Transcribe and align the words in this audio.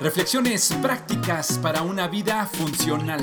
Reflexiones 0.00 0.72
prácticas 0.80 1.58
para 1.58 1.82
una 1.82 2.08
vida 2.08 2.46
funcional. 2.46 3.20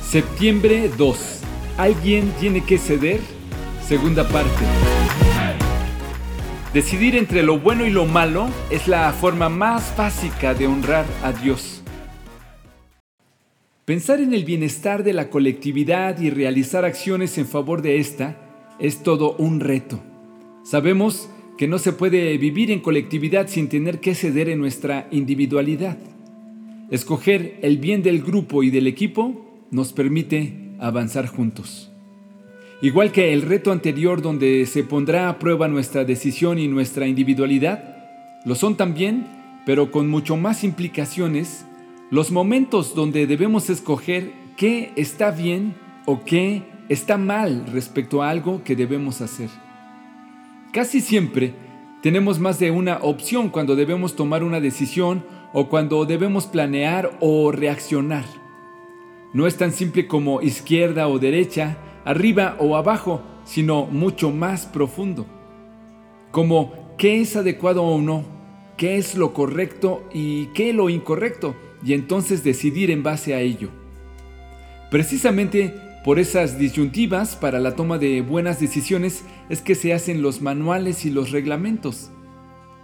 Septiembre 0.00 0.88
2. 0.96 1.40
¿Alguien 1.76 2.32
tiene 2.38 2.64
que 2.64 2.78
ceder? 2.78 3.20
Segunda 3.84 4.28
parte. 4.28 4.64
Decidir 6.72 7.16
entre 7.16 7.42
lo 7.42 7.58
bueno 7.58 7.84
y 7.84 7.90
lo 7.90 8.06
malo 8.06 8.48
es 8.70 8.86
la 8.86 9.12
forma 9.12 9.48
más 9.48 9.94
básica 9.96 10.54
de 10.54 10.68
honrar 10.68 11.04
a 11.24 11.32
Dios. 11.32 11.82
Pensar 13.84 14.20
en 14.20 14.34
el 14.34 14.44
bienestar 14.44 15.02
de 15.02 15.14
la 15.14 15.30
colectividad 15.30 16.20
y 16.20 16.30
realizar 16.30 16.84
acciones 16.84 17.36
en 17.38 17.46
favor 17.46 17.82
de 17.82 17.98
esta 17.98 18.36
es 18.78 19.02
todo 19.02 19.32
un 19.32 19.58
reto. 19.58 20.00
Sabemos 20.62 21.28
que 21.58 21.66
no 21.68 21.78
se 21.78 21.92
puede 21.92 22.38
vivir 22.38 22.70
en 22.70 22.78
colectividad 22.78 23.48
sin 23.48 23.68
tener 23.68 23.98
que 23.98 24.14
ceder 24.14 24.48
en 24.48 24.60
nuestra 24.60 25.08
individualidad. 25.10 25.98
Escoger 26.88 27.58
el 27.62 27.78
bien 27.78 28.02
del 28.02 28.22
grupo 28.22 28.62
y 28.62 28.70
del 28.70 28.86
equipo 28.86 29.66
nos 29.72 29.92
permite 29.92 30.54
avanzar 30.78 31.26
juntos. 31.26 31.90
Igual 32.80 33.10
que 33.10 33.32
el 33.32 33.42
reto 33.42 33.72
anterior 33.72 34.22
donde 34.22 34.64
se 34.66 34.84
pondrá 34.84 35.28
a 35.28 35.40
prueba 35.40 35.66
nuestra 35.66 36.04
decisión 36.04 36.60
y 36.60 36.68
nuestra 36.68 37.08
individualidad, 37.08 37.96
lo 38.44 38.54
son 38.54 38.76
también, 38.76 39.26
pero 39.66 39.90
con 39.90 40.08
mucho 40.08 40.36
más 40.36 40.62
implicaciones, 40.62 41.66
los 42.12 42.30
momentos 42.30 42.94
donde 42.94 43.26
debemos 43.26 43.68
escoger 43.68 44.30
qué 44.56 44.92
está 44.94 45.32
bien 45.32 45.74
o 46.06 46.24
qué 46.24 46.62
está 46.88 47.18
mal 47.18 47.66
respecto 47.66 48.22
a 48.22 48.30
algo 48.30 48.62
que 48.62 48.76
debemos 48.76 49.20
hacer. 49.20 49.50
Casi 50.72 51.00
siempre 51.00 51.54
tenemos 52.02 52.38
más 52.38 52.58
de 52.58 52.70
una 52.70 52.98
opción 52.98 53.48
cuando 53.48 53.74
debemos 53.74 54.14
tomar 54.16 54.44
una 54.44 54.60
decisión 54.60 55.24
o 55.54 55.68
cuando 55.70 56.04
debemos 56.04 56.46
planear 56.46 57.16
o 57.20 57.50
reaccionar. 57.52 58.26
No 59.32 59.46
es 59.46 59.56
tan 59.56 59.72
simple 59.72 60.06
como 60.06 60.42
izquierda 60.42 61.08
o 61.08 61.18
derecha, 61.18 61.78
arriba 62.04 62.56
o 62.58 62.76
abajo, 62.76 63.22
sino 63.44 63.86
mucho 63.86 64.30
más 64.30 64.66
profundo. 64.66 65.26
Como 66.32 66.94
qué 66.98 67.22
es 67.22 67.34
adecuado 67.34 67.82
o 67.82 68.00
no, 68.00 68.24
qué 68.76 68.98
es 68.98 69.14
lo 69.14 69.32
correcto 69.32 70.04
y 70.12 70.46
qué 70.48 70.74
lo 70.74 70.90
incorrecto, 70.90 71.56
y 71.82 71.94
entonces 71.94 72.44
decidir 72.44 72.90
en 72.90 73.02
base 73.02 73.34
a 73.34 73.40
ello. 73.40 73.70
Precisamente 74.90 75.74
por 76.08 76.18
esas 76.18 76.58
disyuntivas 76.58 77.36
para 77.36 77.60
la 77.60 77.76
toma 77.76 77.98
de 77.98 78.22
buenas 78.22 78.58
decisiones 78.58 79.26
es 79.50 79.60
que 79.60 79.74
se 79.74 79.92
hacen 79.92 80.22
los 80.22 80.40
manuales 80.40 81.04
y 81.04 81.10
los 81.10 81.32
reglamentos, 81.32 82.10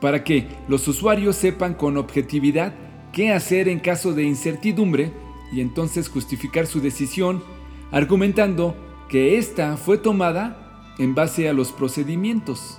para 0.02 0.24
que 0.24 0.46
los 0.68 0.86
usuarios 0.88 1.34
sepan 1.34 1.72
con 1.72 1.96
objetividad 1.96 2.74
qué 3.14 3.32
hacer 3.32 3.70
en 3.70 3.80
caso 3.80 4.12
de 4.12 4.24
incertidumbre 4.24 5.10
y 5.54 5.62
entonces 5.62 6.10
justificar 6.10 6.66
su 6.66 6.82
decisión 6.82 7.42
argumentando 7.90 8.76
que 9.08 9.38
ésta 9.38 9.78
fue 9.78 9.96
tomada 9.96 10.92
en 10.98 11.14
base 11.14 11.48
a 11.48 11.54
los 11.54 11.72
procedimientos. 11.72 12.78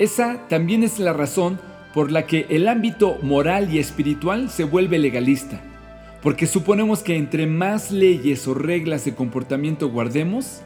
Esa 0.00 0.48
también 0.48 0.82
es 0.82 0.98
la 0.98 1.12
razón 1.12 1.60
por 1.94 2.10
la 2.10 2.26
que 2.26 2.46
el 2.48 2.66
ámbito 2.66 3.16
moral 3.22 3.72
y 3.72 3.78
espiritual 3.78 4.50
se 4.50 4.64
vuelve 4.64 4.98
legalista 4.98 5.73
porque 6.24 6.46
suponemos 6.46 7.02
que 7.02 7.16
entre 7.16 7.46
más 7.46 7.90
leyes 7.90 8.48
o 8.48 8.54
reglas 8.54 9.04
de 9.04 9.14
comportamiento 9.14 9.90
guardemos, 9.90 10.62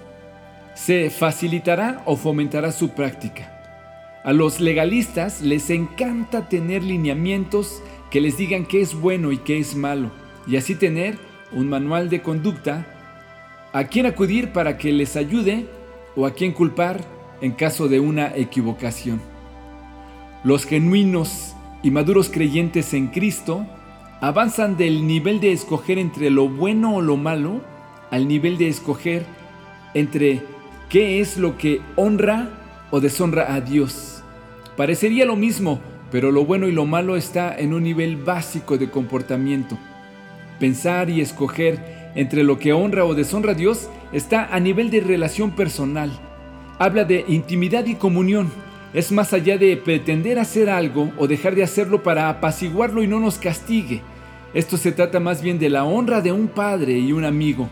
se 0.74 1.10
facilitará 1.10 2.00
o 2.06 2.14
fomentará 2.14 2.70
su 2.70 2.90
práctica. 2.90 3.52
A 4.22 4.32
los 4.32 4.60
legalistas 4.60 5.42
les 5.42 5.68
encanta 5.70 6.48
tener 6.48 6.84
lineamientos 6.84 7.82
que 8.08 8.20
les 8.20 8.38
digan 8.38 8.66
qué 8.66 8.80
es 8.80 8.94
bueno 8.94 9.32
y 9.32 9.38
qué 9.38 9.58
es 9.58 9.74
malo, 9.74 10.12
y 10.46 10.56
así 10.56 10.76
tener 10.76 11.18
un 11.50 11.68
manual 11.68 12.08
de 12.08 12.22
conducta 12.22 12.86
a 13.72 13.82
quién 13.84 14.06
acudir 14.06 14.52
para 14.52 14.78
que 14.78 14.92
les 14.92 15.16
ayude 15.16 15.66
o 16.14 16.24
a 16.24 16.34
quién 16.34 16.52
culpar 16.52 17.00
en 17.40 17.50
caso 17.50 17.88
de 17.88 17.98
una 17.98 18.32
equivocación. 18.36 19.20
Los 20.44 20.66
genuinos 20.66 21.56
y 21.82 21.90
maduros 21.90 22.28
creyentes 22.28 22.94
en 22.94 23.08
Cristo 23.08 23.66
avanzan 24.20 24.76
del 24.76 25.06
nivel 25.06 25.40
de 25.40 25.52
escoger 25.52 25.98
entre 25.98 26.30
lo 26.30 26.48
bueno 26.48 26.96
o 26.96 27.00
lo 27.00 27.16
malo 27.16 27.60
al 28.10 28.26
nivel 28.26 28.58
de 28.58 28.68
escoger 28.68 29.24
entre 29.94 30.42
qué 30.88 31.20
es 31.20 31.36
lo 31.36 31.56
que 31.56 31.80
honra 31.96 32.48
o 32.90 33.00
deshonra 33.00 33.54
a 33.54 33.60
Dios. 33.60 34.22
Parecería 34.76 35.24
lo 35.24 35.36
mismo, 35.36 35.80
pero 36.10 36.32
lo 36.32 36.44
bueno 36.44 36.66
y 36.68 36.72
lo 36.72 36.86
malo 36.86 37.16
está 37.16 37.56
en 37.56 37.74
un 37.74 37.82
nivel 37.82 38.16
básico 38.16 38.78
de 38.78 38.90
comportamiento. 38.90 39.78
Pensar 40.58 41.10
y 41.10 41.20
escoger 41.20 42.10
entre 42.14 42.42
lo 42.42 42.58
que 42.58 42.72
honra 42.72 43.04
o 43.04 43.14
deshonra 43.14 43.52
a 43.52 43.54
Dios 43.54 43.88
está 44.12 44.46
a 44.54 44.58
nivel 44.58 44.90
de 44.90 45.00
relación 45.00 45.52
personal. 45.52 46.10
Habla 46.78 47.04
de 47.04 47.24
intimidad 47.28 47.86
y 47.86 47.94
comunión. 47.94 48.50
Es 48.94 49.12
más 49.12 49.34
allá 49.34 49.58
de 49.58 49.76
pretender 49.76 50.38
hacer 50.38 50.70
algo 50.70 51.12
o 51.18 51.26
dejar 51.26 51.54
de 51.54 51.62
hacerlo 51.62 52.02
para 52.02 52.30
apaciguarlo 52.30 53.02
y 53.02 53.06
no 53.06 53.20
nos 53.20 53.36
castigue. 53.36 54.00
Esto 54.54 54.78
se 54.78 54.92
trata 54.92 55.20
más 55.20 55.42
bien 55.42 55.58
de 55.58 55.68
la 55.68 55.84
honra 55.84 56.22
de 56.22 56.32
un 56.32 56.48
padre 56.48 56.98
y 56.98 57.12
un 57.12 57.24
amigo, 57.24 57.68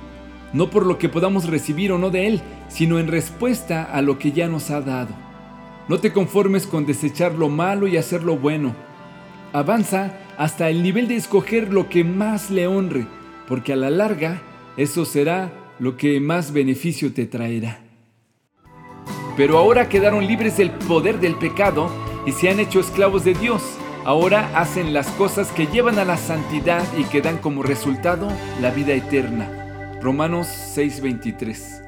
no 0.52 0.68
por 0.68 0.84
lo 0.84 0.98
que 0.98 1.08
podamos 1.08 1.48
recibir 1.48 1.90
o 1.90 1.98
no 1.98 2.10
de 2.10 2.26
él, 2.26 2.42
sino 2.68 2.98
en 2.98 3.08
respuesta 3.08 3.84
a 3.84 4.02
lo 4.02 4.18
que 4.18 4.32
ya 4.32 4.46
nos 4.46 4.70
ha 4.70 4.82
dado. 4.82 5.14
No 5.88 6.00
te 6.00 6.12
conformes 6.12 6.66
con 6.66 6.84
desechar 6.84 7.32
lo 7.32 7.48
malo 7.48 7.86
y 7.86 7.96
hacer 7.96 8.22
lo 8.22 8.36
bueno. 8.36 8.74
Avanza 9.54 10.18
hasta 10.36 10.68
el 10.68 10.82
nivel 10.82 11.08
de 11.08 11.16
escoger 11.16 11.72
lo 11.72 11.88
que 11.88 12.04
más 12.04 12.50
le 12.50 12.66
honre, 12.66 13.06
porque 13.48 13.72
a 13.72 13.76
la 13.76 13.88
larga 13.88 14.42
eso 14.76 15.06
será 15.06 15.50
lo 15.78 15.96
que 15.96 16.20
más 16.20 16.52
beneficio 16.52 17.14
te 17.14 17.24
traerá 17.24 17.85
pero 19.36 19.58
ahora 19.58 19.88
quedaron 19.88 20.26
libres 20.26 20.56
del 20.56 20.70
poder 20.70 21.20
del 21.20 21.36
pecado 21.36 21.90
y 22.24 22.32
se 22.32 22.48
han 22.48 22.60
hecho 22.60 22.80
esclavos 22.80 23.24
de 23.24 23.34
Dios. 23.34 23.62
Ahora 24.04 24.50
hacen 24.54 24.92
las 24.92 25.08
cosas 25.12 25.50
que 25.52 25.66
llevan 25.66 25.98
a 25.98 26.04
la 26.04 26.16
santidad 26.16 26.84
y 26.96 27.04
que 27.04 27.20
dan 27.20 27.38
como 27.38 27.62
resultado 27.62 28.28
la 28.60 28.70
vida 28.70 28.94
eterna. 28.94 29.48
Romanos 30.00 30.46
6:23 30.46 31.85